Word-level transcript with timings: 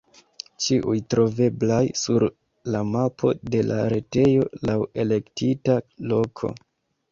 Ĉiuj 0.67 0.95
troveblas 1.13 2.01
sur 2.05 2.25
la 2.77 2.81
mapo 2.95 3.35
de 3.57 3.61
la 3.69 3.79
retejo 3.95 4.49
laŭ 4.71 4.81
elektita 5.07 5.79
loko. 6.15 6.55